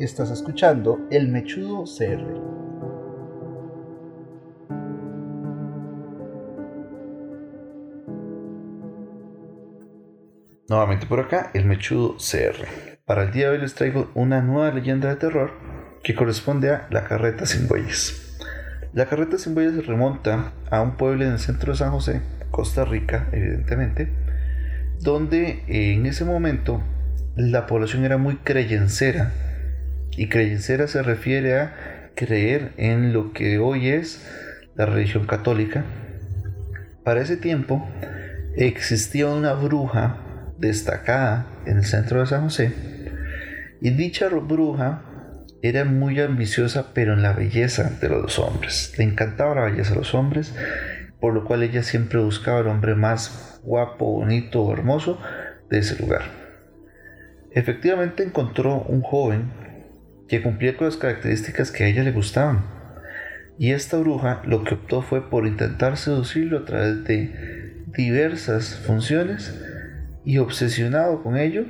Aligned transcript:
Estás 0.00 0.30
escuchando 0.30 1.06
El 1.10 1.28
Mechudo 1.28 1.84
CR. 1.84 2.24
Nuevamente 10.70 11.04
por 11.04 11.20
acá, 11.20 11.50
El 11.52 11.66
Mechudo 11.66 12.16
CR. 12.16 12.96
Para 13.04 13.24
el 13.24 13.32
día 13.32 13.50
de 13.50 13.56
hoy 13.56 13.58
les 13.60 13.74
traigo 13.74 14.10
una 14.14 14.40
nueva 14.40 14.72
leyenda 14.72 15.10
de 15.10 15.16
terror 15.16 15.50
que 16.02 16.14
corresponde 16.14 16.70
a 16.70 16.86
La 16.88 17.04
Carreta 17.04 17.44
Sin 17.44 17.68
Bueyes. 17.68 18.38
La 18.94 19.04
Carreta 19.04 19.36
Sin 19.36 19.54
Bueyes 19.54 19.74
se 19.74 19.82
remonta 19.82 20.54
a 20.70 20.80
un 20.80 20.96
pueblo 20.96 21.26
en 21.26 21.32
el 21.32 21.38
centro 21.38 21.72
de 21.72 21.78
San 21.78 21.90
José, 21.90 22.22
Costa 22.50 22.86
Rica, 22.86 23.28
evidentemente, 23.32 24.10
donde 24.98 25.62
en 25.68 26.06
ese 26.06 26.24
momento 26.24 26.80
la 27.36 27.66
población 27.66 28.06
era 28.06 28.16
muy 28.16 28.36
creyencera 28.36 29.49
y 30.20 30.28
creyencera 30.28 30.86
se 30.86 31.02
refiere 31.02 31.58
a 31.58 32.10
creer 32.14 32.72
en 32.76 33.14
lo 33.14 33.32
que 33.32 33.58
hoy 33.58 33.88
es 33.88 34.30
la 34.74 34.84
religión 34.84 35.26
católica. 35.26 35.86
Para 37.02 37.22
ese 37.22 37.38
tiempo 37.38 37.88
existía 38.54 39.28
una 39.28 39.54
bruja 39.54 40.18
destacada 40.58 41.46
en 41.64 41.78
el 41.78 41.84
centro 41.86 42.20
de 42.20 42.26
San 42.26 42.42
José 42.42 42.74
y 43.80 43.92
dicha 43.92 44.28
bruja 44.28 45.04
era 45.62 45.86
muy 45.86 46.20
ambiciosa 46.20 46.92
pero 46.92 47.14
en 47.14 47.22
la 47.22 47.32
belleza 47.32 47.90
de 47.98 48.10
los 48.10 48.38
hombres. 48.38 48.92
Le 48.98 49.04
encantaba 49.04 49.54
la 49.54 49.70
belleza 49.70 49.94
de 49.94 50.00
los 50.00 50.14
hombres, 50.14 50.54
por 51.18 51.32
lo 51.32 51.46
cual 51.46 51.62
ella 51.62 51.82
siempre 51.82 52.18
buscaba 52.18 52.58
al 52.58 52.66
hombre 52.66 52.94
más 52.94 53.58
guapo, 53.64 54.04
bonito 54.04 54.64
o 54.64 54.72
hermoso 54.74 55.18
de 55.70 55.78
ese 55.78 55.98
lugar. 55.98 56.24
Efectivamente 57.52 58.22
encontró 58.22 58.82
un 58.82 59.00
joven 59.00 59.59
que 60.30 60.42
cumplía 60.42 60.76
con 60.76 60.86
las 60.86 60.96
características 60.96 61.72
que 61.72 61.82
a 61.82 61.88
ella 61.88 62.04
le 62.04 62.12
gustaban. 62.12 62.64
Y 63.58 63.72
esta 63.72 63.98
bruja 63.98 64.42
lo 64.44 64.62
que 64.62 64.74
optó 64.74 65.02
fue 65.02 65.28
por 65.28 65.44
intentar 65.44 65.96
seducirlo 65.96 66.58
a 66.58 66.64
través 66.64 67.02
de 67.02 67.84
diversas 67.88 68.76
funciones 68.76 69.60
y 70.24 70.38
obsesionado 70.38 71.24
con 71.24 71.36
ello, 71.36 71.64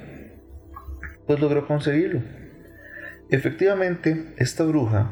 pues 1.26 1.40
logró 1.40 1.66
conseguirlo. 1.66 2.20
Efectivamente, 3.30 4.34
esta 4.36 4.64
bruja, 4.64 5.10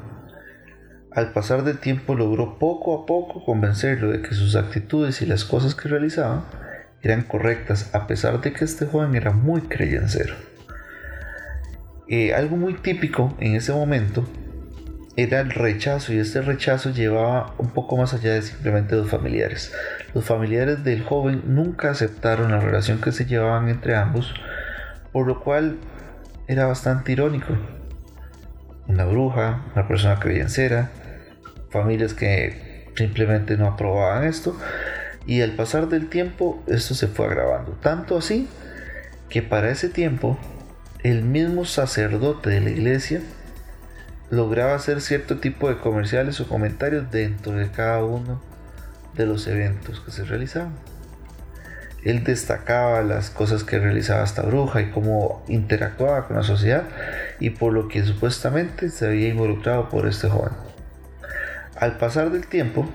al 1.10 1.32
pasar 1.32 1.64
del 1.64 1.78
tiempo, 1.78 2.14
logró 2.14 2.58
poco 2.58 3.02
a 3.02 3.06
poco 3.06 3.46
convencerlo 3.46 4.10
de 4.10 4.20
que 4.20 4.34
sus 4.34 4.56
actitudes 4.56 5.22
y 5.22 5.26
las 5.26 5.46
cosas 5.46 5.74
que 5.74 5.88
realizaba 5.88 6.50
eran 7.00 7.22
correctas, 7.22 7.94
a 7.94 8.06
pesar 8.06 8.42
de 8.42 8.52
que 8.52 8.66
este 8.66 8.84
joven 8.84 9.14
era 9.14 9.30
muy 9.32 9.62
creyencero. 9.62 10.47
Eh, 12.10 12.32
algo 12.32 12.56
muy 12.56 12.74
típico 12.74 13.36
en 13.38 13.54
ese 13.54 13.72
momento 13.72 14.24
era 15.16 15.40
el 15.40 15.50
rechazo 15.50 16.14
y 16.14 16.18
este 16.18 16.40
rechazo 16.40 16.90
llevaba 16.90 17.54
un 17.58 17.70
poco 17.70 17.98
más 17.98 18.14
allá 18.14 18.32
de 18.32 18.40
simplemente 18.40 18.96
los 18.96 19.10
familiares. 19.10 19.74
Los 20.14 20.24
familiares 20.24 20.84
del 20.84 21.02
joven 21.02 21.42
nunca 21.46 21.90
aceptaron 21.90 22.52
la 22.52 22.60
relación 22.60 23.00
que 23.00 23.12
se 23.12 23.26
llevaban 23.26 23.68
entre 23.68 23.94
ambos, 23.94 24.32
por 25.12 25.26
lo 25.26 25.40
cual 25.40 25.76
era 26.46 26.66
bastante 26.66 27.12
irónico. 27.12 27.58
Una 28.86 29.04
bruja, 29.04 29.66
una 29.74 29.86
persona 29.86 30.18
creyencera, 30.18 30.90
familias 31.68 32.14
que 32.14 32.86
simplemente 32.96 33.58
no 33.58 33.66
aprobaban 33.66 34.24
esto 34.24 34.56
y 35.26 35.42
al 35.42 35.50
pasar 35.50 35.88
del 35.88 36.08
tiempo 36.08 36.62
esto 36.68 36.94
se 36.94 37.06
fue 37.06 37.26
agravando. 37.26 37.72
Tanto 37.82 38.16
así 38.16 38.48
que 39.28 39.42
para 39.42 39.70
ese 39.70 39.90
tiempo 39.90 40.38
el 41.04 41.22
mismo 41.22 41.64
sacerdote 41.64 42.50
de 42.50 42.60
la 42.60 42.70
iglesia 42.70 43.20
lograba 44.30 44.74
hacer 44.74 45.00
cierto 45.00 45.38
tipo 45.38 45.68
de 45.68 45.78
comerciales 45.78 46.40
o 46.40 46.48
comentarios 46.48 47.10
dentro 47.12 47.52
de 47.52 47.70
cada 47.70 48.04
uno 48.04 48.42
de 49.14 49.26
los 49.26 49.46
eventos 49.46 50.00
que 50.00 50.10
se 50.10 50.24
realizaban. 50.24 50.74
Él 52.04 52.24
destacaba 52.24 53.02
las 53.02 53.30
cosas 53.30 53.64
que 53.64 53.78
realizaba 53.78 54.24
esta 54.24 54.42
bruja 54.42 54.80
y 54.80 54.90
cómo 54.90 55.44
interactuaba 55.48 56.26
con 56.26 56.36
la 56.36 56.42
sociedad 56.42 56.84
y 57.38 57.50
por 57.50 57.72
lo 57.72 57.86
que 57.86 58.04
supuestamente 58.04 58.88
se 58.88 59.06
había 59.06 59.28
involucrado 59.28 59.88
por 59.88 60.08
este 60.08 60.28
joven. 60.28 60.52
Al 61.76 61.96
pasar 61.96 62.30
del 62.30 62.46
tiempo, 62.46 62.88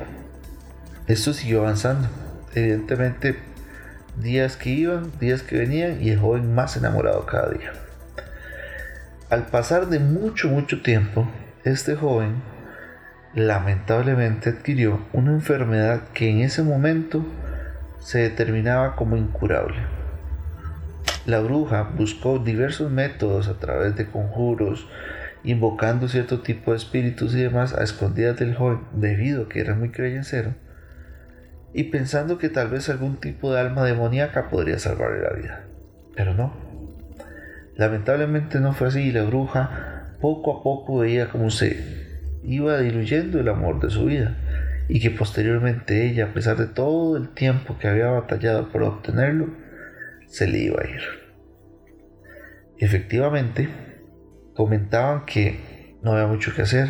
esto 1.08 1.34
siguió 1.34 1.62
avanzando. 1.62 2.10
Evidentemente, 2.54 3.38
días 4.18 4.58
que 4.58 4.70
iban, 4.72 5.12
días 5.20 5.42
que 5.42 5.58
venían 5.58 6.02
y 6.02 6.10
el 6.10 6.20
joven 6.20 6.54
más 6.54 6.76
enamorado 6.76 7.26
cada 7.26 7.50
día. 7.50 7.83
Al 9.34 9.48
pasar 9.48 9.88
de 9.88 9.98
mucho, 9.98 10.48
mucho 10.48 10.84
tiempo, 10.84 11.28
este 11.64 11.96
joven 11.96 12.36
lamentablemente 13.34 14.52
adquirió 14.52 15.08
una 15.12 15.32
enfermedad 15.32 16.04
que 16.14 16.30
en 16.30 16.42
ese 16.42 16.62
momento 16.62 17.26
se 17.98 18.20
determinaba 18.20 18.96
como 18.96 19.18
incurable. 19.18 19.78
La 21.26 21.40
bruja 21.40 21.82
buscó 21.98 22.38
diversos 22.38 22.92
métodos 22.92 23.48
a 23.48 23.58
través 23.58 23.96
de 23.96 24.06
conjuros, 24.06 24.88
invocando 25.44 26.08
cierto 26.08 26.42
tipo 26.42 26.70
de 26.70 26.78
espíritus 26.78 27.34
y 27.34 27.42
demás 27.42 27.74
a 27.74 27.84
escondidas 27.84 28.38
del 28.38 28.54
joven 28.54 28.82
debido 28.92 29.46
a 29.46 29.50
que 29.50 29.62
era 29.62 29.74
muy 29.74 29.90
creyencero 29.90 30.54
y 31.74 31.86
pensando 31.86 32.38
que 32.38 32.50
tal 32.50 32.68
vez 32.70 32.88
algún 32.88 33.20
tipo 33.20 33.52
de 33.52 33.62
alma 33.62 33.84
demoníaca 33.84 34.52
podría 34.52 34.78
salvarle 34.78 35.24
la 35.24 35.34
vida. 35.34 35.64
Pero 36.16 36.36
no, 36.36 36.73
Lamentablemente 37.76 38.60
no 38.60 38.74
fue 38.74 38.88
así 38.88 39.02
y 39.02 39.12
la 39.12 39.24
bruja 39.24 40.16
poco 40.22 40.60
a 40.60 40.64
poco 40.64 41.00
veía 41.00 41.30
cómo 41.30 41.50
se 41.50 42.38
iba 42.44 42.80
diluyendo 42.80 43.40
el 43.40 43.50
amor 43.50 43.80
de 43.82 43.90
su 43.90 44.06
vida 44.06 44.38
y 44.88 45.00
que 45.00 45.12
posteriormente 45.12 46.08
ella, 46.08 46.26
a 46.26 46.34
pesar 46.34 46.58
de 46.58 46.68
todo 46.68 47.18
el 47.18 47.30
tiempo 47.30 47.78
que 47.80 47.88
había 47.88 48.08
batallado 48.08 48.70
por 48.70 48.84
obtenerlo, 48.84 49.48
se 50.28 50.48
le 50.48 50.60
iba 50.60 50.82
a 50.82 50.88
ir. 50.88 51.02
Efectivamente, 52.78 53.70
comentaban 54.54 55.26
que 55.26 55.98
no 56.04 56.12
había 56.12 56.28
mucho 56.28 56.54
que 56.54 56.64
hacer, 56.64 56.90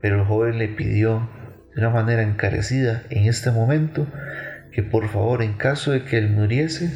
pero 0.00 0.16
el 0.16 0.24
joven 0.24 0.58
le 0.58 0.68
pidió 0.68 1.28
de 1.74 1.82
una 1.82 1.90
manera 1.90 2.22
encarecida 2.22 3.02
en 3.10 3.26
este 3.26 3.50
momento 3.50 4.06
que 4.72 4.82
por 4.82 5.08
favor 5.08 5.42
en 5.42 5.54
caso 5.54 5.92
de 5.92 6.04
que 6.04 6.18
él 6.18 6.30
muriese 6.30 6.90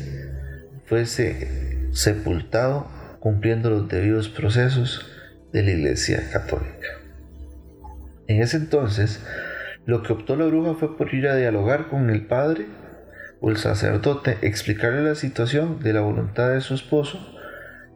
fuese 0.87 1.91
sepultado 1.93 2.89
cumpliendo 3.25 3.71
los 3.71 3.89
debidos 3.89 4.29
procesos 4.29 5.11
de 5.51 5.63
la 5.63 5.71
Iglesia 5.71 6.29
Católica. 6.31 6.89
En 8.27 8.43
ese 8.43 8.59
entonces, 8.59 9.25
lo 9.87 10.03
que 10.03 10.13
optó 10.13 10.37
la 10.37 10.45
bruja 10.45 10.75
fue 10.75 10.95
por 10.99 11.15
ir 11.15 11.29
a 11.29 11.35
dialogar 11.35 11.89
con 11.89 12.11
el 12.11 12.27
padre 12.27 12.67
o 13.41 13.49
el 13.49 13.57
sacerdote, 13.57 14.37
explicarle 14.43 15.03
la 15.03 15.15
situación 15.15 15.81
de 15.81 15.95
la 15.95 16.03
voluntad 16.03 16.51
de 16.51 16.61
su 16.61 16.75
esposo 16.75 17.19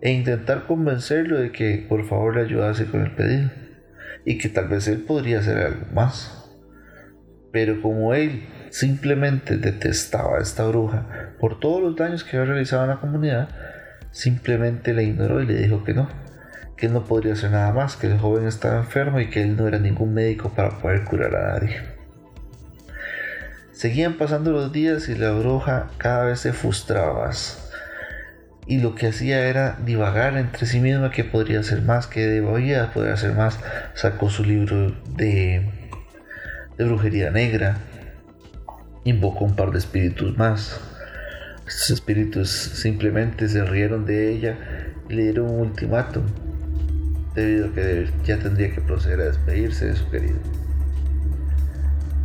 e 0.01 0.13
intentar 0.13 0.65
convencerlo 0.67 1.39
de 1.39 1.53
que 1.53 1.85
por 1.87 2.07
favor 2.09 2.37
le 2.37 2.45
ayudase 2.45 2.87
con 2.87 3.03
el 3.03 3.15
pedido 3.15 3.51
y 4.25 4.39
que 4.39 4.49
tal 4.49 4.69
vez 4.69 4.89
él 4.89 5.03
podría 5.03 5.41
hacer 5.41 5.59
algo 5.59 5.85
más. 5.93 6.51
Pero 7.53 7.83
como 7.83 8.15
él 8.15 8.49
simplemente 8.71 9.59
detestaba 9.59 10.39
a 10.39 10.41
esta 10.41 10.67
bruja 10.67 11.35
por 11.39 11.61
todos 11.61 11.83
los 11.83 11.97
daños 11.97 12.25
que 12.25 12.39
había 12.39 12.53
realizado 12.53 12.85
en 12.85 12.89
la 12.89 13.01
comunidad, 13.01 13.51
simplemente 14.11 14.95
la 14.95 15.03
ignoró 15.03 15.43
y 15.43 15.47
le 15.47 15.55
dijo 15.55 15.85
que 15.85 15.95
no, 15.95 16.09
que 16.77 16.87
él 16.87 16.93
no 16.93 17.05
podría 17.05 17.33
hacer 17.33 17.51
nada 17.51 17.73
más, 17.73 17.97
que 17.97 18.07
el 18.07 18.19
joven 18.19 18.47
estaba 18.47 18.79
enfermo 18.79 19.21
y 19.21 19.29
que 19.31 19.43
él 19.43 19.57
no 19.57 19.67
era 19.67 19.79
ningún 19.79 20.15
médico 20.15 20.51
para 20.55 20.79
poder 20.79 21.05
curar 21.05 21.35
a 21.35 21.53
nadie. 21.55 21.99
Seguían 23.73 24.15
pasando 24.15 24.51
los 24.51 24.73
días 24.73 25.09
y 25.09 25.15
la 25.15 25.31
bruja 25.31 25.89
cada 25.99 26.25
vez 26.25 26.41
se 26.41 26.53
frustraba 26.53 27.27
más. 27.27 27.71
Y 28.67 28.81
lo 28.81 28.95
que 28.95 29.07
hacía 29.07 29.47
era 29.47 29.79
divagar 29.85 30.37
entre 30.37 30.67
sí 30.67 30.81
misma 30.81 31.11
que 31.11 31.25
podría 31.25 31.61
hacer 31.61 31.83
más, 31.83 32.07
que 32.07 32.27
debía 32.27 32.93
poder 32.93 33.13
hacer 33.13 33.35
más. 33.35 33.59
Sacó 33.95 34.31
su 34.31 34.45
libro 34.45 34.91
de, 35.17 35.71
de 36.77 36.85
brujería 36.85 37.31
negra, 37.31 37.77
invocó 39.05 39.45
un 39.45 39.55
par 39.55 39.71
de 39.71 39.79
espíritus 39.79 40.37
más, 40.37 40.81
estos 41.69 41.91
espíritus 41.91 42.51
simplemente 42.51 43.47
se 43.47 43.63
rieron 43.63 44.07
de 44.07 44.33
ella 44.33 44.57
y 45.09 45.15
le 45.15 45.23
dieron 45.25 45.51
un 45.51 45.61
ultimátum, 45.61 46.25
debido 47.35 47.69
a 47.69 47.73
que 47.75 48.11
ya 48.25 48.39
tendría 48.39 48.73
que 48.75 48.81
proceder 48.81 49.21
a 49.21 49.25
despedirse 49.25 49.87
de 49.87 49.97
su 49.97 50.09
querido. 50.11 50.39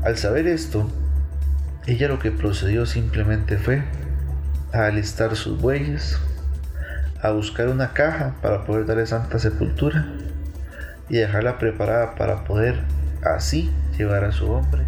Al 0.04 0.18
saber 0.18 0.48
esto, 0.48 0.90
ella 1.86 2.08
lo 2.08 2.20
que 2.20 2.32
procedió 2.32 2.86
simplemente 2.86 3.58
fue 3.58 3.84
a 4.72 4.86
alistar 4.86 5.36
sus 5.36 5.62
bueyes, 5.62 6.18
a 7.22 7.32
buscar 7.32 7.68
una 7.68 7.92
caja 7.92 8.36
para 8.42 8.64
poder 8.64 8.86
darle 8.86 9.06
santa 9.06 9.40
sepultura 9.40 10.08
y 11.10 11.18
dejarla 11.18 11.58
preparada 11.58 12.16
para 12.16 12.46
poder 12.46 12.80
así 13.24 13.70
llevar 13.98 14.24
a 14.24 14.32
su 14.32 14.50
hombre 14.50 14.84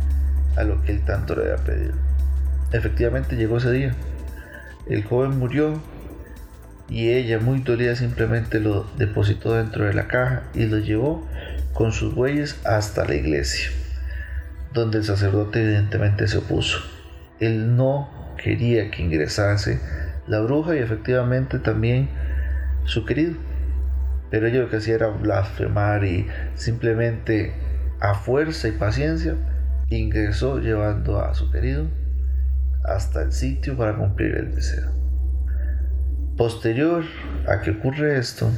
a 0.55 0.63
lo 0.63 0.81
que 0.81 0.93
él 0.93 1.01
tanto 1.03 1.35
le 1.35 1.43
había 1.43 1.63
pedido. 1.63 1.93
Efectivamente 2.71 3.35
llegó 3.35 3.57
ese 3.57 3.71
día. 3.71 3.95
El 4.87 5.03
joven 5.03 5.39
murió 5.39 5.81
y 6.89 7.09
ella, 7.09 7.39
muy 7.39 7.61
dolida, 7.61 7.95
simplemente 7.95 8.59
lo 8.59 8.85
depositó 8.97 9.55
dentro 9.55 9.85
de 9.85 9.93
la 9.93 10.07
caja 10.07 10.43
y 10.53 10.65
lo 10.65 10.77
llevó 10.77 11.27
con 11.73 11.91
sus 11.91 12.13
bueyes 12.13 12.59
hasta 12.65 13.05
la 13.05 13.15
iglesia, 13.15 13.71
donde 14.73 14.99
el 14.99 15.03
sacerdote 15.03 15.63
evidentemente 15.63 16.27
se 16.27 16.37
opuso. 16.37 16.79
Él 17.39 17.75
no 17.75 18.09
quería 18.37 18.91
que 18.91 19.01
ingresase 19.01 19.79
la 20.27 20.41
bruja 20.41 20.75
y 20.75 20.79
efectivamente 20.79 21.57
también 21.57 22.09
su 22.83 23.05
querido. 23.05 23.33
Pero 24.29 24.47
ella 24.47 24.59
lo 24.59 24.69
que 24.69 24.77
hacía 24.77 24.95
era 24.95 25.07
blasfemar 25.07 26.03
y 26.05 26.27
simplemente 26.53 27.53
a 27.99 28.13
fuerza 28.13 28.67
y 28.67 28.71
paciencia 28.71 29.35
ingresó 29.89 30.59
llevando 30.59 31.19
a 31.19 31.33
su 31.33 31.51
querido 31.51 31.87
hasta 32.87 33.23
el 33.23 33.31
sitio 33.31 33.77
para 33.77 33.95
cumplir 33.95 34.35
el 34.35 34.55
deseo. 34.55 34.91
Posterior 36.37 37.03
a 37.47 37.61
que 37.61 37.71
ocurre 37.71 38.17
esto, 38.17 38.51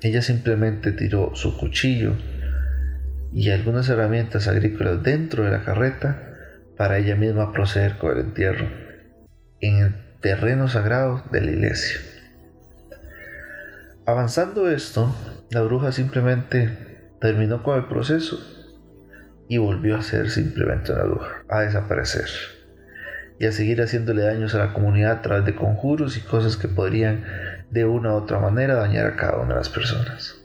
ella 0.00 0.22
simplemente 0.22 0.92
tiró 0.92 1.34
su 1.34 1.56
cuchillo 1.56 2.14
y 3.32 3.50
algunas 3.50 3.88
herramientas 3.88 4.46
agrícolas 4.46 5.02
dentro 5.02 5.44
de 5.44 5.50
la 5.50 5.64
carreta 5.64 6.32
para 6.76 6.98
ella 6.98 7.16
misma 7.16 7.52
proceder 7.52 7.98
con 7.98 8.12
el 8.12 8.26
entierro 8.26 8.68
en 9.60 9.78
el 9.78 9.94
terreno 10.20 10.68
sagrado 10.68 11.24
de 11.32 11.40
la 11.40 11.50
iglesia. 11.50 11.98
Avanzando 14.06 14.70
esto, 14.70 15.14
la 15.50 15.62
bruja 15.62 15.90
simplemente 15.90 16.70
terminó 17.20 17.64
con 17.64 17.78
el 17.78 17.86
proceso 17.86 18.38
y 19.48 19.58
volvió 19.58 19.96
a 19.96 20.02
ser 20.02 20.30
simplemente 20.30 20.92
una 20.92 21.04
bruja, 21.04 21.44
a 21.48 21.62
desaparecer 21.62 22.55
y 23.38 23.46
a 23.46 23.52
seguir 23.52 23.82
haciéndole 23.82 24.22
daños 24.22 24.54
a 24.54 24.58
la 24.58 24.72
comunidad 24.72 25.12
a 25.12 25.22
través 25.22 25.44
de 25.44 25.54
conjuros 25.54 26.16
y 26.16 26.20
cosas 26.20 26.56
que 26.56 26.68
podrían 26.68 27.24
de 27.70 27.84
una 27.84 28.14
u 28.14 28.16
otra 28.16 28.38
manera 28.38 28.76
dañar 28.76 29.06
a 29.06 29.16
cada 29.16 29.38
una 29.38 29.50
de 29.50 29.60
las 29.60 29.68
personas. 29.68 30.36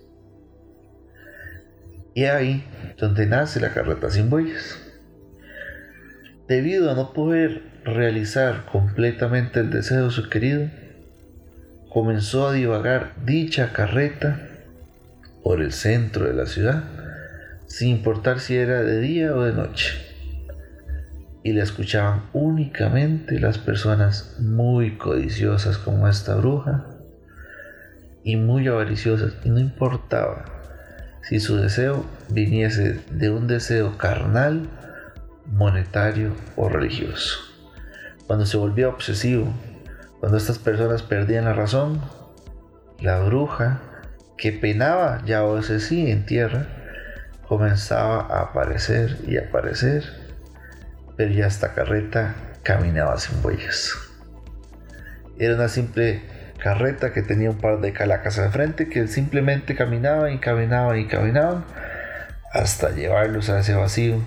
Y 2.14 2.26
ahí 2.26 2.66
donde 2.98 3.26
nace 3.26 3.62
la 3.62 3.74
carreta 3.74 4.10
sin 4.10 4.30
bueyes. 4.30 4.78
Debido 6.48 6.92
a 6.92 6.96
no 6.96 7.14
poder 7.14 7.62
realizar 7.86 8.66
completamente 8.66 9.62
el 9.62 9.70
deseo 9.70 10.06
de 10.06 10.12
su 10.12 10.30
querido, 10.30 10.70
comenzó 11.90 12.50
a 12.50 12.54
divagar 12.54 13.14
dicha 13.26 13.72
carreta 13.72 14.50
por 15.44 15.62
el 15.62 15.72
centro 15.72 16.26
de 16.26 16.34
la 16.34 16.46
ciudad, 16.46 16.84
sin 17.68 17.90
importar 17.90 18.42
si 18.42 18.58
era 18.58 18.84
de 18.84 19.00
día 19.00 19.34
o 19.34 19.44
de 19.44 19.54
noche 19.54 20.11
y 21.44 21.54
la 21.54 21.64
escuchaban 21.64 22.24
únicamente 22.34 23.40
las 23.40 23.58
personas 23.58 24.36
muy 24.40 24.98
codiciosas 24.98 25.78
como 25.78 26.08
esta 26.08 26.36
bruja 26.36 26.86
y 28.24 28.36
muy 28.36 28.68
avariciosas 28.68 29.34
y 29.44 29.50
no 29.50 29.60
importaba 29.60 30.46
si 31.24 31.40
su 31.40 31.58
deseo 31.58 32.06
viniese 32.30 33.00
de 33.12 33.30
un 33.30 33.48
deseo 33.48 33.98
carnal, 33.98 34.70
monetario 35.46 36.34
o 36.56 36.70
religioso. 36.70 37.40
Cuando 38.28 38.46
se 38.46 38.58
volvía 38.58 38.90
obsesivo, 38.90 39.54
cuando 40.20 40.38
estas 40.38 40.60
personas 40.60 41.04
perdían 41.04 41.46
la 41.46 41.54
razón, 41.54 42.02
la 43.00 43.20
bruja 43.22 43.82
que 44.38 44.52
penaba 44.52 45.22
ya 45.26 45.44
o 45.44 45.58
ese 45.58 45.80
sí 45.80 46.10
en 46.10 46.26
tierra 46.26 46.68
comenzaba 47.48 48.22
a 48.22 48.42
aparecer 48.44 49.18
y 49.28 49.38
aparecer 49.38 50.21
pero 51.18 51.32
ya 51.32 51.48
esta 51.48 51.74
carreta 51.74 52.36
caminaba 52.64 53.18
sin 53.18 53.42
bueyes. 53.42 53.96
Era 55.38 55.56
una 55.56 55.68
simple 55.68 56.22
carreta 56.60 57.12
que 57.12 57.24
tenía 57.24 57.50
un 57.50 57.58
par 57.58 57.82
de 57.82 57.94
calacas 57.94 58.38
al 58.38 58.52
frente 58.52 58.88
que 58.88 59.08
simplemente 59.08 59.76
caminaba 59.76 60.32
y 60.32 60.38
caminaba 60.40 60.98
y 60.98 61.08
caminaba 61.08 61.66
hasta 62.54 62.92
llevarlos 62.92 63.50
a 63.50 63.60
ese 63.60 63.74
vacío, 63.74 64.22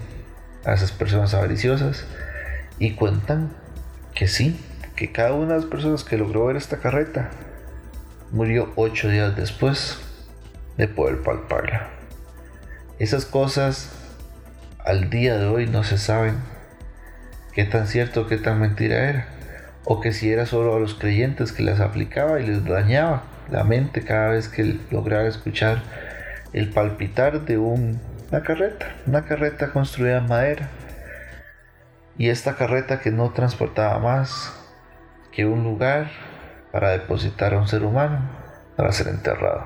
a 0.64 0.72
esas 0.72 0.90
personas 0.92 1.34
avariciosas. 1.34 2.04
Y 2.78 2.94
cuentan 2.94 3.52
que 4.14 4.26
sí, 4.26 4.60
que 4.96 5.12
cada 5.12 5.32
una 5.32 5.54
de 5.54 5.60
las 5.60 5.66
personas 5.66 6.02
que 6.02 6.18
logró 6.18 6.46
ver 6.46 6.56
esta 6.56 6.78
carreta 6.78 7.30
murió 8.32 8.72
ocho 8.74 9.08
días 9.08 9.36
después 9.36 9.98
de 10.76 10.88
poder 10.88 11.22
palparla. 11.22 11.88
Esas 12.98 13.26
cosas 13.26 13.90
al 14.84 15.10
día 15.10 15.36
de 15.38 15.46
hoy 15.46 15.66
no 15.66 15.84
se 15.84 15.98
saben 15.98 16.36
qué 17.54 17.64
tan 17.64 17.86
cierto, 17.86 18.26
qué 18.26 18.36
tan 18.36 18.60
mentira 18.60 19.08
era, 19.08 19.26
o 19.84 20.00
que 20.00 20.12
si 20.12 20.30
era 20.30 20.44
solo 20.46 20.74
a 20.74 20.80
los 20.80 20.94
creyentes 20.94 21.52
que 21.52 21.62
las 21.62 21.80
aplicaba 21.80 22.40
y 22.40 22.46
les 22.46 22.64
dañaba 22.64 23.22
la 23.50 23.64
mente 23.64 24.02
cada 24.02 24.30
vez 24.30 24.48
que 24.48 24.78
lograba 24.90 25.28
escuchar 25.28 25.82
el 26.52 26.70
palpitar 26.70 27.44
de 27.44 27.58
una 27.58 28.42
carreta, 28.44 28.86
una 29.06 29.24
carreta 29.24 29.70
construida 29.70 30.18
en 30.18 30.26
madera. 30.26 30.68
Y 32.16 32.28
esta 32.28 32.54
carreta 32.54 33.00
que 33.00 33.10
no 33.10 33.30
transportaba 33.30 33.98
más 33.98 34.52
que 35.32 35.46
un 35.46 35.64
lugar 35.64 36.10
para 36.72 36.90
depositar 36.90 37.54
a 37.54 37.58
un 37.58 37.68
ser 37.68 37.84
humano 37.84 38.18
para 38.76 38.92
ser 38.92 39.08
enterrado. 39.08 39.64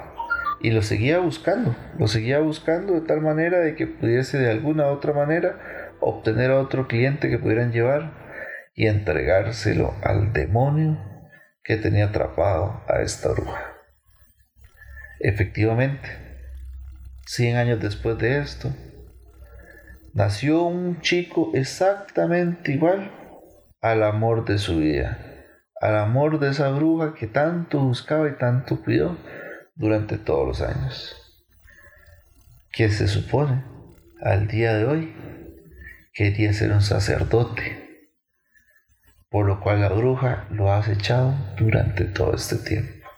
Y 0.60 0.72
lo 0.72 0.82
seguía 0.82 1.20
buscando, 1.20 1.76
lo 1.98 2.08
seguía 2.08 2.40
buscando 2.40 2.94
de 2.94 3.02
tal 3.02 3.20
manera 3.20 3.60
de 3.60 3.76
que 3.76 3.86
pudiese 3.86 4.38
de 4.38 4.50
alguna 4.50 4.86
u 4.86 4.88
otra 4.88 5.12
manera 5.12 5.58
obtener 6.00 6.50
a 6.50 6.60
otro 6.60 6.88
cliente 6.88 7.28
que 7.28 7.38
pudieran 7.38 7.72
llevar 7.72 8.12
y 8.74 8.86
entregárselo 8.86 9.94
al 10.02 10.32
demonio 10.32 10.98
que 11.62 11.76
tenía 11.76 12.06
atrapado 12.06 12.82
a 12.88 13.00
esta 13.02 13.30
bruja. 13.30 13.74
Efectivamente, 15.20 16.08
100 17.26 17.56
años 17.56 17.80
después 17.80 18.16
de 18.18 18.38
esto, 18.38 18.72
nació 20.14 20.62
un 20.62 21.00
chico 21.00 21.50
exactamente 21.54 22.72
igual 22.72 23.10
al 23.80 24.02
amor 24.02 24.44
de 24.44 24.58
su 24.58 24.78
vida, 24.78 25.18
al 25.80 25.96
amor 25.96 26.38
de 26.38 26.50
esa 26.50 26.70
bruja 26.70 27.14
que 27.14 27.26
tanto 27.26 27.80
buscaba 27.80 28.28
y 28.28 28.36
tanto 28.38 28.82
cuidó 28.82 29.16
durante 29.74 30.18
todos 30.18 30.46
los 30.46 30.62
años. 30.62 31.14
Que 32.72 32.90
se 32.90 33.08
supone 33.08 33.64
al 34.22 34.46
día 34.46 34.74
de 34.74 34.84
hoy 34.84 35.14
quería 36.18 36.52
ser 36.52 36.72
un 36.72 36.82
sacerdote, 36.82 38.10
por 39.30 39.46
lo 39.46 39.60
cual 39.60 39.82
la 39.82 39.88
bruja 39.88 40.48
lo 40.50 40.72
ha 40.72 40.78
acechado 40.78 41.32
durante 41.56 42.06
todo 42.06 42.34
este 42.34 42.56
tiempo. 42.56 43.08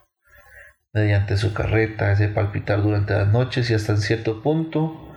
Mediante 0.93 1.39
su 1.39 1.55
carreta, 1.55 2.13
ese 2.13 2.29
palpitar 2.29 2.83
durante 2.83 3.15
las 3.15 3.29
noches 3.29 3.71
y 3.71 3.75
hasta 3.75 3.93
en 3.93 4.03
cierto 4.03 4.43
punto, 4.43 5.17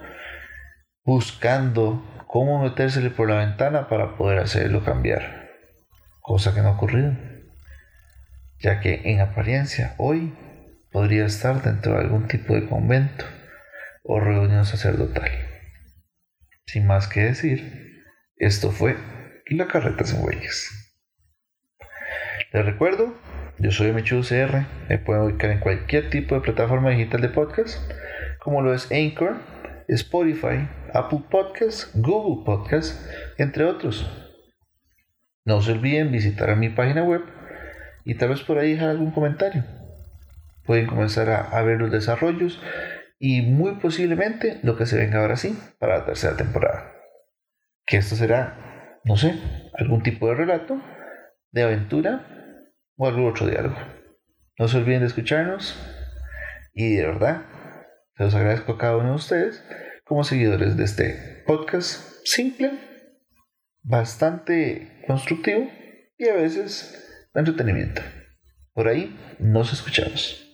buscando 1.04 2.02
cómo 2.26 2.64
metérsele 2.64 3.10
por 3.10 3.30
la 3.30 3.40
ventana 3.40 3.90
para 3.90 4.16
poder 4.16 4.40
hacerlo 4.40 4.86
cambiar, 4.86 5.50
cosa 6.22 6.54
que 6.54 6.62
no 6.62 6.70
ha 6.70 6.78
ocurrido, 6.78 7.18
ya 8.60 8.80
que 8.80 9.02
en 9.12 9.20
apariencia 9.20 9.94
hoy 9.98 10.34
podría 10.90 11.26
estar 11.26 11.62
dentro 11.62 11.96
de 11.96 12.00
algún 12.00 12.30
tipo 12.30 12.54
de 12.54 12.66
convento 12.66 13.26
o 14.04 14.22
reunión 14.22 14.66
sacerdotal. 14.66 15.43
Sin 16.66 16.88
más 16.88 17.08
que 17.08 17.22
decir, 17.22 18.02
esto 18.38 18.72
fue 18.72 18.96
La 19.48 19.68
Carreta 19.68 20.06
sin 20.06 20.24
Huellas. 20.24 20.70
Les 22.52 22.66
recuerdo, 22.66 23.14
yo 23.60 23.72
soy 23.72 23.92
Michu 23.92 24.22
CR, 24.22 24.66
me 24.90 24.98
pueden 24.98 25.24
ubicar 25.24 25.52
en 25.52 25.60
cualquier 25.60 26.10
tipo 26.10 26.36
de 26.36 26.42
plataforma 26.42 26.92
digital 26.92 27.22
de 27.22 27.30
podcast, 27.30 27.80
como 28.40 28.62
lo 28.62 28.74
es 28.74 28.92
Anchor, 28.92 29.38
Spotify, 29.88 30.68
Apple 30.94 31.24
Podcasts, 31.30 31.92
Google 31.94 32.46
Podcasts, 32.46 33.08
entre 33.38 33.66
otros. 33.66 34.10
No 35.46 35.62
se 35.62 35.74
olviden 35.74 36.12
visitar 36.12 36.56
mi 36.56 36.70
página 36.70 37.04
web 37.04 37.22
y 38.06 38.16
tal 38.16 38.30
vez 38.30 38.42
por 38.42 38.58
ahí 38.58 38.74
dejar 38.74 38.90
algún 38.90 39.12
comentario. 39.12 39.64
Pueden 40.66 40.88
comenzar 40.88 41.30
a, 41.30 41.42
a 41.42 41.62
ver 41.64 41.80
los 41.80 41.92
desarrollos 41.92 42.62
y 43.26 43.42
muy 43.42 43.76
posiblemente 43.76 44.60
lo 44.64 44.76
que 44.76 44.86
se 44.86 44.98
venga 44.98 45.22
ahora 45.22 45.38
sí 45.38 45.58
para 45.80 46.00
la 46.00 46.06
tercera 46.06 46.36
temporada. 46.36 46.92
Que 47.86 47.96
esto 47.96 48.18
será, 48.18 49.00
no 49.06 49.16
sé, 49.16 49.40
algún 49.76 50.04
tipo 50.04 50.28
de 50.28 50.36
relato, 50.36 50.82
de 51.52 51.64
aventura 51.64 52.28
o 52.98 53.08
algún 53.08 53.30
otro 53.30 53.48
diálogo. 53.48 53.78
No 54.60 54.68
se 54.68 54.76
olviden 54.76 55.00
de 55.00 55.08
escucharnos 55.08 55.74
y 56.74 56.96
de 56.96 57.06
verdad, 57.06 57.46
se 58.18 58.26
los 58.26 58.36
agradezco 58.36 58.74
a 58.74 58.78
cada 58.78 58.98
uno 58.98 59.12
de 59.12 59.16
ustedes 59.16 59.64
como 60.04 60.26
seguidores 60.26 60.76
de 60.76 60.84
este 60.84 61.44
podcast 61.48 62.26
simple, 62.26 62.74
bastante 63.84 65.02
constructivo 65.08 65.72
y 66.18 66.28
a 66.28 66.34
veces 66.34 67.30
de 67.34 67.40
entretenimiento. 67.40 68.02
Por 68.74 68.90
ahí 68.90 69.18
nos 69.40 69.72
escuchamos. 69.72 70.53